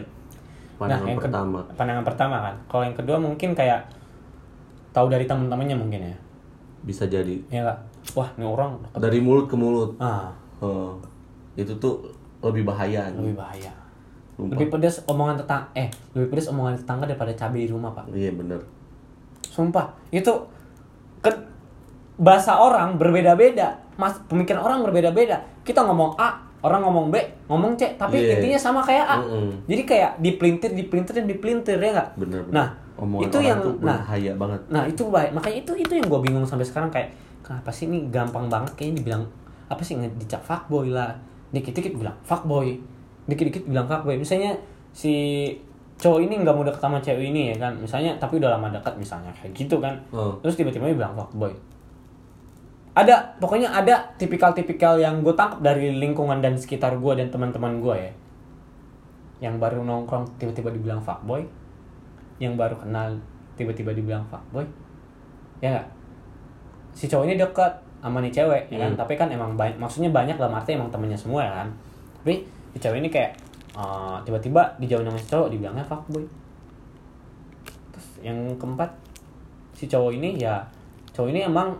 [0.77, 1.59] Pandangan yang ke- pertama.
[1.73, 3.85] pandangan pertama kan kalau yang kedua mungkin kayak
[4.89, 6.17] tahu dari teman-temannya mungkin ya
[6.87, 7.79] bisa jadi ya nggak
[8.15, 9.99] wah nih orang dari mulut ke mulut.
[9.99, 10.97] ah Oh,
[11.53, 12.01] itu tuh
[12.39, 13.11] lebih bahaya.
[13.11, 13.69] lebih bahaya
[14.33, 14.53] Sumpah.
[14.53, 18.31] lebih pedas omongan tetangga eh lebih pedas omongan tetangga daripada cabai di rumah pak Iya
[18.31, 18.61] bener.
[19.43, 20.29] Sumpah, itu
[21.17, 21.29] ke
[22.15, 23.77] bahasa orang berbeda-beda.
[23.95, 25.41] Mas, pemikiran orang berbeda-beda.
[25.61, 28.37] Kita ngomong A, orang ngomong B, ngomong C, tapi Iya.
[28.37, 29.17] intinya sama kayak A.
[29.19, 29.65] Mm-mm.
[29.65, 32.09] Jadi kayak dipelintir, dipelintir dan dipelintir ya nggak?
[32.15, 32.41] Bener.
[32.43, 32.53] bener.
[32.53, 32.67] Nah,
[32.97, 33.99] Omongan itu orang yang tuh nah,
[34.37, 34.61] banget.
[34.73, 35.31] nah itu baik.
[35.37, 37.13] Makanya itu itu yang gue bingung sampai sekarang kayak
[37.45, 39.23] kenapa sih ini gampang banget kayaknya dibilang
[39.69, 41.13] apa sih dicap fuckboy lah.
[41.53, 42.75] Dikit-dikit bilang fuckboy.
[43.29, 44.17] Dikit-dikit bilang fuckboy.
[44.17, 44.57] Misalnya
[44.91, 45.13] si
[45.97, 48.93] cowok ini nggak mau deket sama cewek ini ya kan misalnya tapi udah lama dekat
[49.01, 50.37] misalnya kayak gitu kan Oh.
[50.45, 51.49] terus tiba-tiba dia bilang fuckboy
[52.93, 57.95] ada pokoknya ada tipikal-tipikal yang gue tangkap dari lingkungan dan sekitar gue dan teman-teman gue
[57.97, 58.13] ya
[59.49, 61.45] yang baru nongkrong tiba-tiba dibilang fuckboy
[62.37, 63.17] yang baru kenal
[63.57, 64.65] tiba-tiba dibilang fuckboy
[65.61, 65.87] ya nggak?
[66.93, 68.93] Si cowok ini dekat sama nih cewek ya kan?
[68.93, 68.99] Hmm.
[68.99, 71.69] tapi kan emang banyak maksudnya banyak lah artinya emang temennya semua ya kan?
[72.21, 73.31] Tapi si cewek ini kayak
[73.73, 76.25] eh, tiba-tiba dijauhin sama si cowok dibilangnya fuckboy
[77.97, 78.93] terus yang keempat
[79.73, 80.61] si cowok ini ya
[81.17, 81.73] cowok ini emang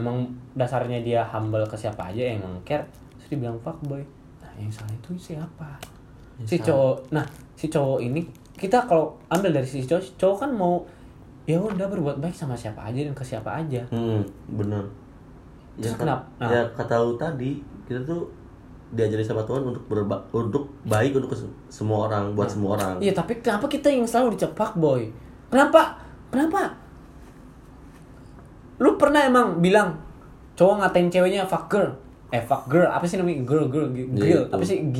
[0.00, 0.24] emang
[0.56, 2.88] dasarnya dia humble ke siapa aja yang emang care
[3.20, 4.00] terus dibilang fuckboy
[4.40, 5.76] nah yang salah itu siapa?
[6.40, 6.66] Yang si salah.
[6.72, 8.20] cowok nah si cowok ini
[8.58, 10.82] kita kalau ambil dari si cowok cowok kan mau
[11.44, 14.82] ya udah berbuat baik sama siapa aja dan ke siapa aja Hmm, bener.
[15.78, 16.26] Terus ka- kenapa?
[16.36, 16.50] Nah.
[16.50, 18.26] Ya kata lu tadi, kita tuh
[18.90, 21.30] diajari sama Tuhan untuk berba untuk baik untuk
[21.68, 22.98] semua orang, buat semua orang.
[22.98, 25.06] Iya tapi kenapa kita yang selalu dicap fuckboy?
[25.46, 25.96] Kenapa?
[26.28, 26.74] Kenapa?
[28.78, 29.94] Lu pernah emang bilang
[30.54, 31.90] cowok ngatain ceweknya fuck girl?
[32.28, 33.40] Eh fuck girl, apa sih namanya?
[33.42, 34.42] Girl, girl, gi- Iya, grill.
[34.42, 34.52] itu.
[34.52, 34.78] Apa sih?
[34.90, 34.98] G,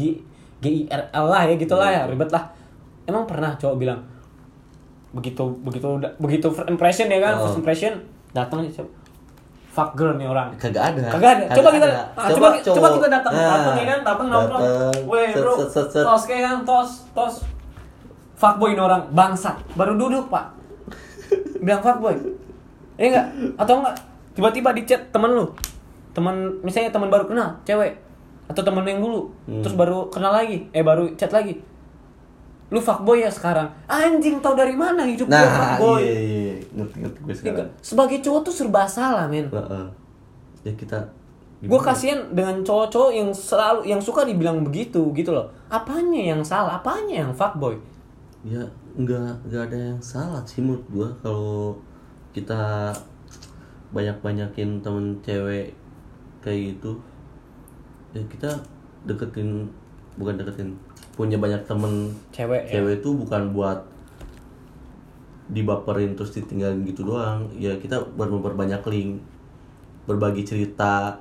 [0.59, 2.45] G I R L lah ya gitu lah ya, Iya, ribet lah.
[3.09, 4.01] Emang pernah cowok bilang
[5.09, 5.89] begitu begitu
[6.21, 7.49] begitu first impression ya kan, Oh.
[7.49, 7.93] first impression
[8.31, 8.71] datang nih
[9.73, 10.53] fuck girl nih orang.
[10.59, 11.07] Kagak ada.
[11.09, 11.45] Kagak ada.
[11.55, 12.03] Coba kita ada.
[12.13, 12.91] ah, coba coba, cowok.
[12.99, 14.63] kita datang, Nah, datang ya kan, datang nongkrong.
[15.07, 15.55] Weh, bro.
[15.55, 16.05] set, set, set.
[16.05, 17.35] Tos kayak kan, tos, tos.
[18.35, 20.45] Fuckboy ini orang bangsat, baru duduk, Pak.
[21.59, 22.15] Bilang fuckboy.
[22.95, 23.27] Iya enggak?
[23.57, 23.95] Atau enggak
[24.35, 25.47] tiba-tiba di chat temen lu.
[26.11, 27.95] Teman misalnya teman baru kenal, cewek.
[28.47, 29.63] Atau temen yang dulu, Hmm.
[29.63, 31.55] terus baru kenal lagi, eh baru chat lagi.
[32.69, 33.65] Lu fuckboy ya sekarang.
[33.85, 36.01] Anjing tahu dari mana hidup Nah, fuckboy?
[36.01, 37.57] iya, iya, ngerti ngerti gue Iya sekarang.
[37.57, 37.69] enggak?
[37.81, 39.49] Sebagai cowok tuh serba salah, men.
[39.49, 39.87] Heeh.
[40.63, 41.01] Ya kita.
[41.59, 46.79] gue kasihan dengan cowok-cowok yang selalu yang suka dibilang begitu gitu loh apanya yang salah
[46.79, 47.75] apanya yang fuckboy
[48.47, 48.63] Ya
[48.95, 51.75] nggak nggak ada yang salah sih menurut gua kalau
[52.31, 52.95] kita
[53.91, 55.75] banyak banyakin temen cewek
[56.39, 56.95] kayak gitu
[58.15, 58.55] ya kita
[59.03, 59.67] deketin
[60.15, 60.79] bukan deketin
[61.19, 62.79] punya banyak temen cewek ya?
[62.79, 63.83] cewek itu bukan buat
[65.51, 67.51] dibaperin terus ditinggalin gitu doang.
[67.59, 69.19] Ya kita buat memperbanyak link
[70.07, 71.19] berbagi cerita.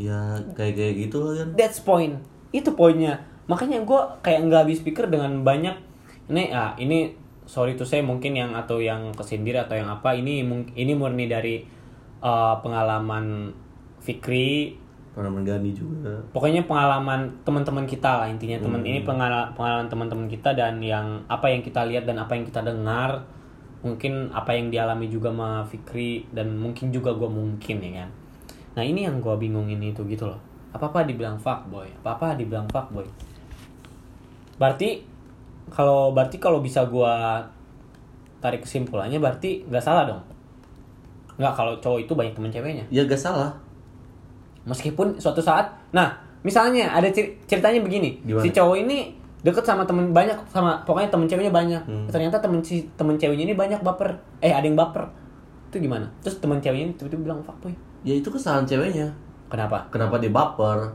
[0.00, 1.48] Ya kayak kayak gitu lah kan.
[1.52, 2.24] That's point.
[2.48, 3.20] Itu poinnya.
[3.44, 5.76] Makanya gue kayak nggak habis pikir dengan banyak
[6.32, 7.12] ini ah ini
[7.44, 10.40] sorry tuh saya mungkin yang atau yang kesindir atau yang apa ini
[10.72, 11.60] ini murni dari
[12.22, 13.52] uh, pengalaman
[14.02, 14.81] Fikri
[15.12, 16.16] pernah menggani juga.
[16.32, 18.56] Pokoknya pengalaman teman-teman kita lah intinya.
[18.56, 22.48] Teman ini pengala- pengalaman teman-teman kita dan yang apa yang kita lihat dan apa yang
[22.48, 23.20] kita dengar.
[23.82, 28.10] Mungkin apa yang dialami juga sama Fikri dan mungkin juga gue mungkin ya kan?
[28.78, 30.40] Nah ini yang gue bingungin itu gitu loh.
[30.72, 33.04] Apa apa dibilang fuckboy apa apa dibilang fuckboy.
[34.56, 35.02] Berarti
[35.68, 37.14] kalau berarti kalau bisa gue
[38.38, 40.22] tarik kesimpulannya berarti nggak salah dong.
[41.36, 42.84] Nggak kalau cowok itu banyak temen ceweknya.
[42.88, 43.71] Ya gak salah
[44.64, 48.18] meskipun suatu saat nah misalnya ada cer- ceritanya begini.
[48.20, 48.42] Gimana?
[48.42, 48.98] si cowok ini
[49.42, 51.82] deket sama temen banyak sama pokoknya temen ceweknya banyak.
[51.82, 52.06] Hmm.
[52.06, 54.10] ternyata temen si temen ceweknya ini banyak baper.
[54.38, 55.06] Eh ada yang baper.
[55.68, 56.06] Itu gimana?
[56.20, 59.06] Terus teman ceweknya tiba-tiba bilang fuckboy ya itu kesalahan ceweknya.
[59.46, 59.86] Kenapa?
[59.88, 60.90] Kenapa dia baper?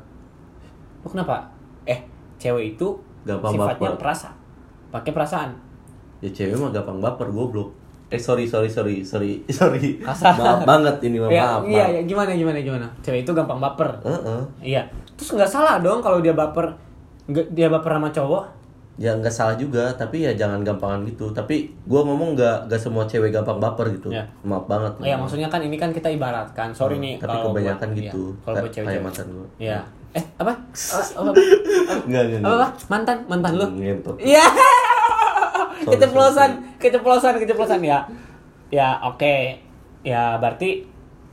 [1.00, 1.48] Lu kenapa?
[1.84, 2.04] Eh
[2.38, 4.00] cewek itu Gampang sifatnya baper.
[4.00, 4.30] perasa
[4.88, 5.52] pakai perasaan.
[6.20, 7.72] Ya cewek mah gampang baper goblok
[8.08, 10.32] eh sorry sorry sorry sorry sorry Kasar.
[10.34, 11.92] maaf banget ini mah ya, maaf iya maaf.
[11.92, 14.42] ya gimana gimana gimana cewek itu gampang baper Heeh.
[14.64, 14.82] iya
[15.14, 16.72] terus nggak salah dong kalau dia baper
[17.26, 18.44] nggak dia baper sama cowok
[18.98, 23.04] ya nggak salah juga tapi ya jangan gampangan gitu tapi gua ngomong nggak nggak semua
[23.04, 24.26] cewek gampang baper gitu Ya.
[24.42, 27.52] maaf banget Oh, ya maksudnya kan ini kan kita ibaratkan sorry Hmm, nih tapi kalau
[27.52, 28.24] kebanyakan buat- gitu.
[28.26, 29.48] iya, kalau Kayak- cewek kayak mantan gua.
[29.58, 29.80] Iya.
[30.10, 30.54] Eh apa?
[31.20, 31.32] Apa?
[32.42, 32.68] Apa?
[32.88, 33.66] Mantan mantan lu?
[33.70, 34.16] Ngentot.
[34.18, 34.46] Iya.
[35.94, 38.00] Keceplosan, keceplosan, keceplosan ya.
[38.68, 39.56] Ya oke.
[40.04, 40.84] Ya berarti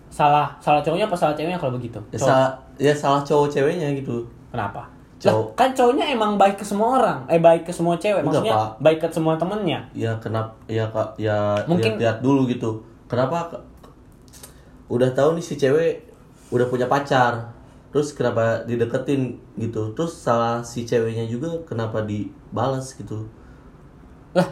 [0.07, 1.99] salah salah cowoknya apa salah ceweknya kalau begitu?
[2.09, 4.23] ya, salah ya salah cowok ceweknya gitu
[4.55, 4.87] Kenapa?
[5.19, 5.47] Cowok.
[5.49, 8.55] Lah, kan cowoknya emang baik ke semua orang, eh baik ke semua cewek, Enggak, maksudnya
[8.55, 8.71] Pak.
[8.79, 9.81] baik ke semua temennya.
[9.93, 13.63] ya kenapa ya kak ya Mungkin- lihat dulu gitu kenapa ke-
[14.87, 16.07] udah tahu nih si cewek
[16.51, 17.51] udah punya pacar
[17.89, 23.25] terus kenapa dideketin gitu terus salah si ceweknya juga kenapa dibalas gitu
[24.35, 24.49] Lah,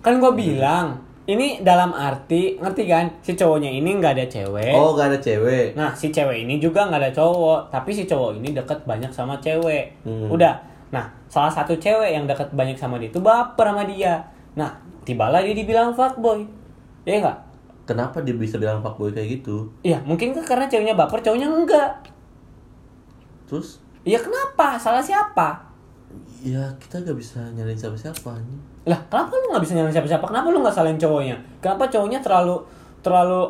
[0.00, 4.72] kan gue bilang ini dalam arti ngerti kan si cowoknya ini nggak ada cewek.
[4.72, 8.40] oh gak ada cewek Nah, si cewek ini juga nggak ada cowok, tapi si cowok
[8.40, 9.92] ini deket banyak sama cewek.
[10.08, 10.32] Hmm.
[10.32, 10.56] Udah.
[10.88, 14.24] Nah, salah satu cewek yang deket banyak sama dia itu baper sama dia.
[14.56, 14.72] Nah,
[15.04, 16.48] tibalah dia dibilang fuckboy.
[17.04, 17.38] Iya nggak?
[17.88, 21.90] kenapa dia bisa bilang fuckboy kayak gitu Iya, mungkin kan karena ceweknya baper, cowoknya enggak.
[23.48, 24.76] terus Iya kenapa?
[24.76, 25.67] Salah siapa?
[26.40, 30.24] Ya kita gak bisa nyalain siapa siapa nih Lah, kenapa lu nggak bisa nyalain siapa-siapa?
[30.24, 31.36] Kenapa lu nggak salahin cowoknya?
[31.60, 32.56] Kenapa cowoknya terlalu
[32.98, 33.42] terlalu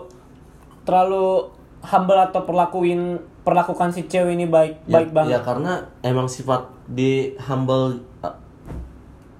[0.82, 1.46] terlalu
[1.78, 3.14] humble atau perlakuin
[3.46, 5.32] perlakukan si cewek ini baik ya, baik banget?
[5.32, 5.72] ya karena
[6.02, 8.34] emang sifat di humble uh,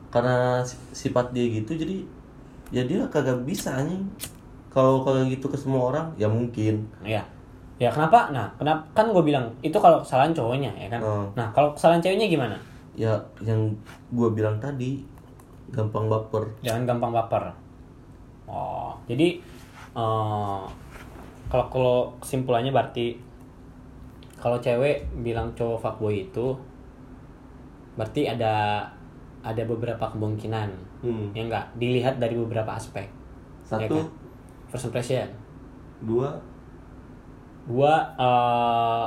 [0.08, 2.06] karena si- sifat dia gitu jadi
[2.70, 4.06] ya dia kagak bisa anjing
[4.68, 7.24] kalau kalau gitu ke semua orang ya mungkin Iya.
[7.78, 8.30] Ya kenapa?
[8.30, 10.98] Nah, kenapa kan gue bilang itu kalau kesalahan cowoknya ya kan.
[10.98, 11.26] Oh.
[11.34, 12.58] Nah, kalau kesalahan ceweknya gimana?
[12.98, 13.14] Ya
[13.46, 13.70] yang
[14.10, 15.06] gue bilang tadi
[15.70, 17.54] gampang baper Jangan gampang baper.
[18.50, 19.38] Oh, jadi
[19.94, 20.62] eh,
[21.46, 23.14] kalau kalau kesimpulannya berarti
[24.34, 26.58] kalau cewek bilang cowok fuckboy itu
[27.94, 28.82] berarti ada
[29.46, 30.68] ada beberapa kemungkinan.
[30.98, 31.30] Hmm.
[31.30, 33.06] Ya enggak, dilihat dari beberapa aspek.
[33.06, 34.74] Ya satu kan?
[34.74, 35.28] First impression.
[36.02, 36.34] dua
[37.68, 39.06] Gua eh,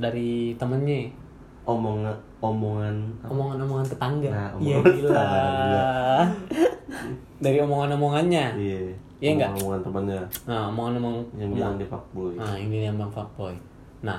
[0.00, 1.12] dari temennya
[1.68, 4.28] omongan omongan omongan-omongan tetangga.
[4.28, 5.08] Nah, Iya omongan gila.
[5.14, 5.84] tetangga.
[7.38, 8.44] Dari omongan-omongannya.
[8.54, 8.80] iya
[9.18, 9.50] Iya nggak?
[9.56, 13.54] omongan temannya Nah, omongan-omong yang bilang dia fuckboy Nah, ini yang bang fuckboy.
[14.02, 14.18] Nah,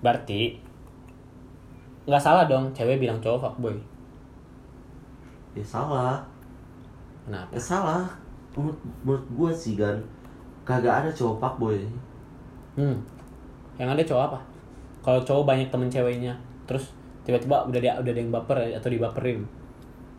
[0.00, 0.58] berarti
[2.04, 3.78] nggak salah dong cewek bilang cowok fuckboy.
[5.54, 6.18] ya salah
[7.24, 7.48] Kenapa?
[7.48, 8.02] ya salah
[8.52, 9.94] menurut, menurut gue sih kan
[10.62, 11.78] kagak ada cowok fuckboy
[12.74, 12.98] Hmm.
[13.78, 14.38] Yang ada cowok apa?
[15.00, 16.90] Kalau cowok banyak temen ceweknya, terus
[17.24, 19.42] tiba-tiba udah dia udah ada yang baper atau dibaperin.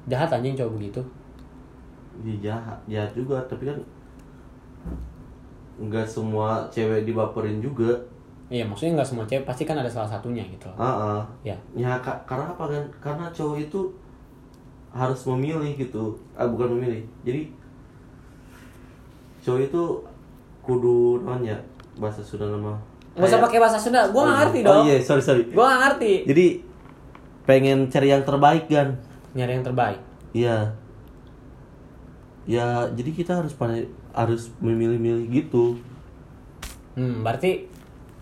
[0.06, 1.02] Jahat anjing cowok begitu.
[2.22, 3.78] Dia jahat, jahat juga, tapi kan
[5.76, 7.91] nggak semua cewek dibaperin juga.
[8.48, 10.78] Iya, maksudnya nggak semua cewek pasti kan ada salah satunya gitu loh.
[10.78, 10.86] Ah,
[11.20, 11.22] ah.
[11.44, 11.58] Ya.
[11.76, 12.84] ya ka- karena apa kan?
[13.02, 13.82] Karena cowok itu
[14.96, 16.15] harus memilih gitu.
[16.34, 17.04] Ah bukan memilih.
[17.28, 17.52] Jadi
[19.44, 19.84] cowok itu
[20.63, 21.58] kudu namanya
[22.00, 22.74] bahasa Sunda nama.
[23.15, 24.68] Nggak usah pakai bahasa Sunda, gua nggak Oh, ngerti iya.
[24.68, 24.76] dong.
[24.80, 25.44] Oh iya, sorry sorry.
[25.52, 26.13] Gua nggak ngerti.
[26.32, 26.46] Jadi
[27.46, 28.98] pengen cari yang terbaik kan?
[29.34, 30.00] Nyari yang terbaik.
[30.34, 30.74] Iya.
[32.46, 35.82] Ya, jadi kita harus pandai harus memilih-milih gitu.
[36.94, 37.66] Hmm, berarti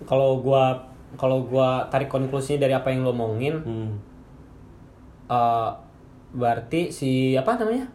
[0.03, 0.79] kalau gua
[1.19, 3.91] kalau gua tarik konklusinya dari apa yang lo omongin, Hmm.
[5.27, 5.69] eh,
[6.33, 7.85] berarti si apa namanya?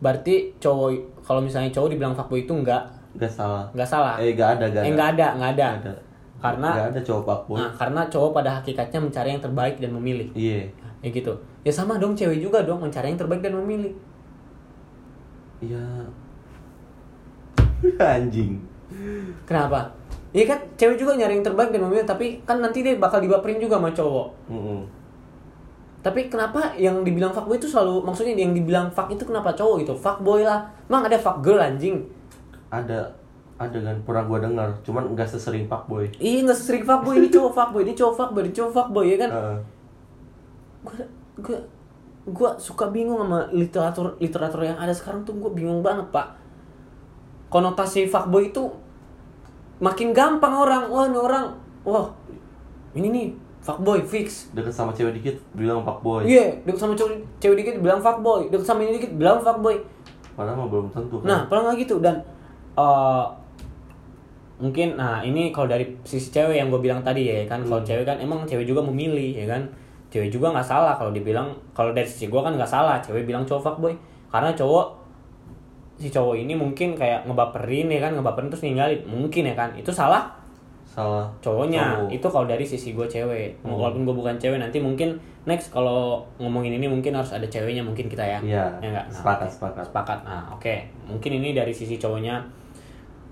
[0.00, 0.90] Berarti cowok
[1.22, 2.82] kalau misalnya cowok dibilang fuckboy itu enggak
[3.14, 3.70] Gak salah.
[3.70, 4.14] enggak salah.
[4.18, 4.84] Eh, gak ada, gak ada.
[4.84, 5.68] Eh, enggak ada, enggak ada.
[5.78, 6.03] Nggak ada.
[6.44, 7.56] Karena Nggak ada cowok fuckboy.
[7.56, 10.28] nah, karena cowok pada hakikatnya mencari yang terbaik dan memilih.
[10.36, 10.68] Iya.
[11.00, 11.32] Ya gitu.
[11.64, 13.96] Ya sama dong cewek juga dong mencari yang terbaik dan memilih.
[15.64, 15.84] Iya.
[18.20, 18.60] Anjing.
[19.48, 19.88] Kenapa?
[20.34, 23.56] Iya kan cewek juga nyari yang terbaik dan memilih tapi kan nanti dia bakal dibaperin
[23.56, 24.28] juga sama cowok.
[24.52, 24.80] Mm-mm.
[26.04, 29.94] Tapi kenapa yang dibilang fuckboy itu selalu maksudnya yang dibilang fuck itu kenapa cowok gitu?
[29.96, 30.68] Fuckboy lah.
[30.84, 32.04] Emang ada fuck girl anjing.
[32.68, 33.08] Ada
[33.54, 36.10] ada kan pernah gua dengar, cuman nggak sesering fuckboy.
[36.18, 39.30] Iya nggak sering fuckboy ini cowok fuckboy, ini cowok fuckboy, ini cowok fuckboy ya kan?
[40.82, 40.98] Gue
[41.38, 41.58] gue
[42.24, 46.34] gue suka bingung sama literatur literatur yang ada sekarang tuh gue bingung banget pak.
[47.46, 48.66] Konotasi fuckboy itu
[49.78, 51.54] makin gampang orang, wah ini orang,
[51.86, 52.10] wah
[52.98, 53.26] ini nih
[53.62, 54.50] fuckboy fix.
[54.50, 56.26] Deket sama cewek dikit bilang fuckboy.
[56.26, 59.78] Iya, deket sama cewek, cewek dikit bilang fuckboy, deket sama ini dikit bilang fuckboy.
[60.34, 61.26] Padahal mah belum tentu kan.
[61.30, 62.18] Nah, padahal nggak gitu dan
[62.74, 63.26] eh
[64.54, 67.62] mungkin nah ini kalau dari sisi cewek yang gue bilang tadi ya kan.
[67.66, 69.62] Kalau cewek kan emang cewek juga memilih ya kan.
[70.14, 73.42] Cewek juga nggak salah kalau dibilang kalau dari sisi gue kan nggak salah cewek bilang
[73.42, 73.94] cowok fuckboy
[74.30, 74.86] karena cowok
[75.94, 79.00] si cowok ini mungkin kayak ngebaperin ya kan ngebaperin terus ninggalin.
[79.06, 79.70] Mungkin ya kan.
[79.74, 80.30] Itu salah.
[80.86, 81.26] Salah.
[81.42, 82.06] Cowoknya.
[82.06, 82.10] Cowok.
[82.14, 83.58] itu kalau dari sisi gue cewek.
[83.62, 83.74] Hmm.
[83.74, 88.06] walaupun gue bukan cewek nanti mungkin next kalau ngomongin ini mungkin harus ada ceweknya mungkin
[88.06, 88.38] kita ya.
[88.38, 89.06] Iya, ya nggak?
[89.10, 89.84] Nah, sepakat, sepakat.
[89.90, 90.18] sepakat.
[90.22, 90.74] Nah oke.
[91.10, 92.63] Mungkin ini dari sisi cowoknya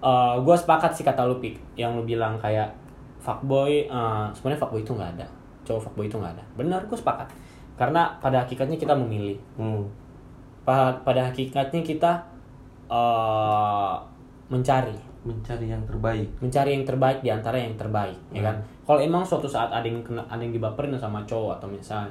[0.03, 1.79] Eh gue sepakat sih kata lu pik.
[1.79, 2.75] Yang lu bilang kayak
[3.23, 5.27] fuckboy eh sebenarnya fuckboy itu nggak ada.
[5.63, 6.45] Cowok fuckboy itu nggak ada.
[6.59, 7.31] Benar gue sepakat.
[7.79, 9.39] Karena pada hakikatnya kita memilih.
[9.55, 9.87] Hmm.
[10.63, 12.11] pada, pada hakikatnya kita
[12.91, 13.95] eh
[14.51, 14.99] mencari.
[15.23, 16.29] Mencari yang terbaik.
[16.43, 18.59] Mencari yang terbaik di antara yang terbaik ya kan?
[18.83, 22.11] Kalau emang suatu saat ada yang kena ada yang dibaperin sama cowok atau misalnya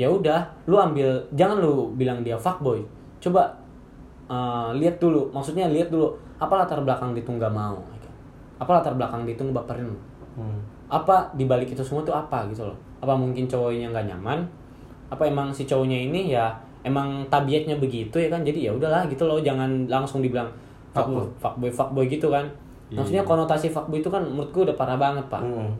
[0.00, 2.84] ya udah lu ambil jangan lu bilang dia fuckboy.
[3.24, 3.48] Coba
[4.28, 6.12] eh, lihat dulu maksudnya lihat dulu
[6.42, 8.14] apa latar belakang dia tuh nggak mau ya kan?
[8.58, 9.98] apa latar belakang ngebaperin lu?
[10.32, 10.58] Hmm.
[10.90, 12.76] apa di balik itu semua tuh apa gitu loh?
[13.00, 14.44] Apa mungkin cowoknya nggak nyaman?
[15.08, 16.52] Apa emang si cowoknya ini ya
[16.84, 18.44] emang tabiatnya begitu ya kan?
[18.44, 20.48] Jadi ya udahlah gitu loh jangan langsung dibilang
[20.92, 21.24] fuckboy.
[21.40, 22.44] fuckboy fuckboy gitu kan?
[22.92, 25.40] Maksudnya konotasi fuckboy itu kan menurutku udah parah banget pak.
[25.40, 25.72] Hmm.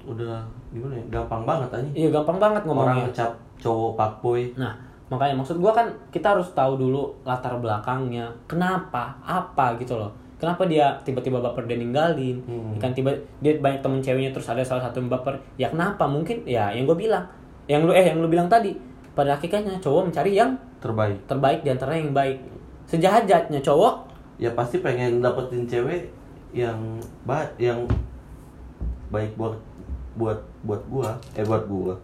[0.00, 1.04] udah gimana ya?
[1.18, 4.72] Gampang banget aja iya gampang banget orang ngomongnya ngecap cowok fuckboy nah
[5.10, 8.30] makanya maksud gua kan kita harus tahu dulu latar belakangnya.
[8.46, 9.18] Kenapa?
[9.26, 9.74] Apa?
[9.76, 10.14] Gitu loh.
[10.40, 12.40] Kenapa dia tiba-tiba baper dan ninggalin?
[12.48, 12.72] Hmm.
[12.80, 13.12] kan tiba
[13.44, 15.36] dia banyak temen ceweknya terus ada salah satu yang baper.
[15.60, 16.08] Ya kenapa?
[16.08, 17.26] Mungkin ya yang gue bilang.
[17.68, 18.72] Yang lu eh yang lu bilang tadi.
[19.12, 21.18] Pada hakikatnya cowok mencari yang terbaik.
[21.28, 22.40] terbaik di antara yang baik.
[22.88, 24.08] Sejahat-jahatnya cowok.
[24.40, 26.08] Ya pasti pengen dapetin cewek
[26.56, 26.78] yang
[27.28, 27.84] ba yang
[29.12, 29.60] baik buat
[30.16, 31.20] buat buat gua.
[31.36, 32.00] Eh buat gua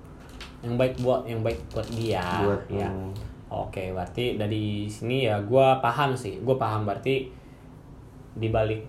[0.64, 3.12] yang baik buat yang baik buat dia buat ya hmm.
[3.46, 6.42] Oke, berarti dari sini ya gua paham sih.
[6.42, 7.30] Gua paham berarti
[8.34, 8.82] di balik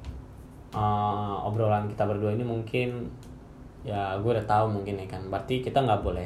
[0.73, 3.05] eh, obrolan kita berdua ini mungkin
[3.85, 5.21] ya gue udah tahu mungkin ya kan.
[5.29, 6.25] Berarti kita nggak boleh.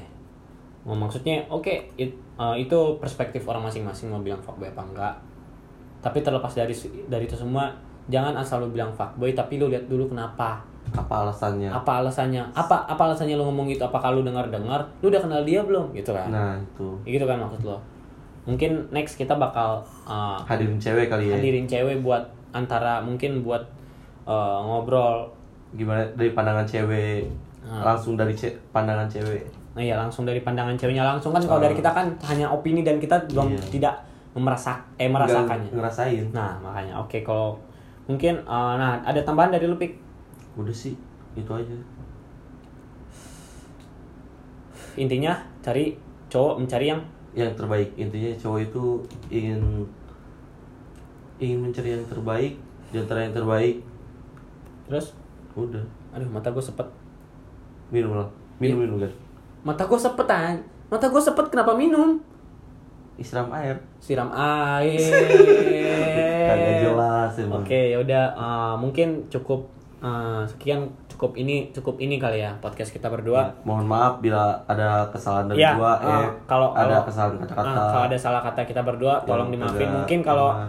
[0.88, 5.16] Oh, maksudnya oke it- eh, itu perspektif orang masing-masing mau bilang fuckboy apa enggak.
[6.00, 6.74] Tapi terlepas dari
[7.12, 7.70] dari itu semua,
[8.08, 10.64] jangan asal lu bilang fuckboy tapi lu lihat dulu kenapa.
[10.90, 12.44] Apa alasannya Apa alasannya?
[12.52, 13.82] Apa apa alasannya lu ngomong gitu?
[13.82, 14.82] Apakah lu dengar-dengar?
[15.00, 15.90] Lu udah kenal dia belum?
[15.92, 16.28] Gitu kan.
[16.28, 17.78] nah itu gitu kan maksud lo
[18.42, 23.62] mungkin next kita bakal uh, hadirin cewek kali ya hadirin cewek buat antara mungkin buat
[24.24, 25.30] uh, ngobrol
[25.72, 27.30] gimana dari pandangan cewek
[27.62, 27.86] Ah.
[27.86, 31.78] langsung dari ce- pandangan cewek nah ya langsung dari pandangan ceweknya langsung kan kalau dari
[31.78, 33.62] kita kan hanya opini dan kita belum Iya.
[33.70, 33.96] tidak
[34.34, 37.54] memerasak eh Nggak merasakannya ngerasain nah makanya oke kalau
[38.04, 39.94] mungkin uh, nah ada tambahan dari lu pik
[40.56, 40.96] udah sih
[41.38, 41.78] itu aja.
[45.00, 45.96] Intinya cari
[46.28, 47.90] cowok mencari yang yang terbaik.
[47.96, 48.84] Intinya cowok itu
[49.32, 49.88] ingin
[51.40, 52.54] ingin mencari yang terbaik
[52.92, 53.80] di antara yang terbaik.
[54.88, 55.16] Terus?
[55.56, 55.84] Udah.
[56.12, 56.88] Aduh mata gue sepet.
[57.92, 58.28] Minum lah.
[58.60, 59.12] Minum minum kan
[59.62, 60.58] mata gue sepet an.
[60.90, 62.20] Mata gue sepet kenapa minum?
[63.16, 63.78] Isiram air.
[64.02, 64.30] Siram
[64.74, 64.98] air.
[66.52, 69.70] Kagak jelas Oke, yaudah uh, mungkin cukup
[70.02, 73.54] uh, sekian cukup ini cukup ini kali ya podcast kita berdua.
[73.62, 77.70] mohon maaf bila ada kesalahan dari Ya, gua uh, eh kalau ada kalau- kesalahan kata-kata
[77.72, 79.78] uh, kalau ada salah kata kita berdua, tolong Yang dimaafin.
[79.84, 80.68] agak- Mungkin kalau uh,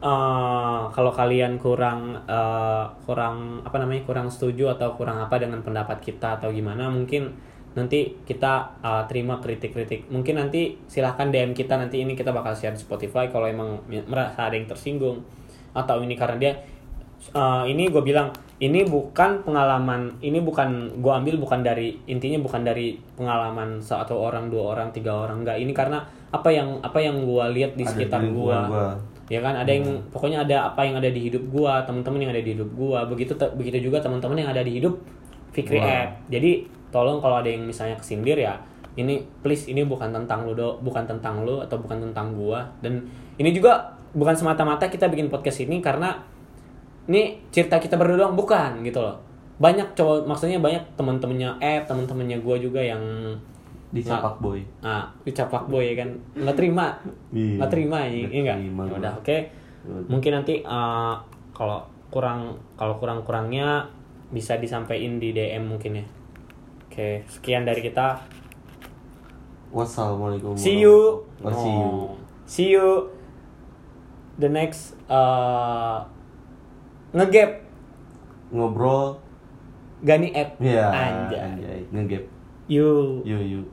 [0.00, 5.98] uh, kalau kalian kurang uh, kurang apa namanya kurang setuju atau kurang apa dengan pendapat
[5.98, 7.32] kita atau gimana, mungkin
[7.74, 10.06] nanti kita uh, terima kritik-kritik.
[10.06, 14.46] Mungkin nanti silahkan DM kita nanti ini kita bakal share di Spotify kalau emang merasa
[14.46, 15.26] ada yang tersinggung
[15.72, 16.52] atau ini karena dia
[17.32, 18.30] uh, ini gue bilang
[18.64, 24.48] ini bukan pengalaman ini bukan gue ambil bukan dari intinya bukan dari pengalaman satu orang
[24.48, 25.60] dua orang tiga orang enggak.
[25.60, 26.00] Ini karena
[26.32, 28.56] apa yang apa yang gue lihat di Ada sekitar gue
[29.28, 29.60] ya kan?
[29.60, 32.70] Ada yang pokoknya ada apa yang ada di hidup gue teman-teman yang ada di hidup
[32.72, 34.96] gue begitu te- begitu juga teman-teman yang ada di hidup
[35.52, 36.08] Fikri Wah.
[36.08, 36.24] App.
[36.32, 38.56] Jadi tolong kalau ada yang misalnya kesindir ya
[38.94, 42.64] ini please ini bukan tentang lu do bukan tentang lu atau bukan tentang gua.
[42.80, 43.04] Dan
[43.36, 46.14] ini juga bukan semata-mata kita bikin podcast ini karena
[47.08, 48.36] ini cerita kita berdua doang.
[48.36, 49.16] Bukan gitu loh.
[49.60, 53.00] Banyak cowok maksudnya banyak teman-temannya app teman-temannya gua juga yang
[53.94, 54.58] di capak boy.
[54.82, 56.10] Ah dicapak boy ya kan.
[56.34, 56.86] Nggak terima.
[57.30, 59.38] Iya, nggak terima ini enggak Ya udah oke.
[60.10, 61.14] Mungkin nanti eh,
[61.54, 61.78] kalau
[62.10, 63.86] kurang kalau kurang kurangnya
[64.34, 66.06] bisa disampaikan di DM mungkin ya.
[66.90, 68.18] Oke sekian dari kita.
[69.74, 71.26] Wassalamualaikum see you.
[71.42, 71.86] Oh, see you.
[71.86, 72.10] Oh,
[72.46, 72.88] see you.
[74.38, 76.06] The next uh,
[77.14, 77.50] ngegap.
[78.50, 79.22] Ngobrol.
[80.04, 81.40] Gani app ya anjay.
[81.40, 81.80] anjay.
[81.94, 82.24] Ngegap.
[82.68, 83.66] You yuk yuk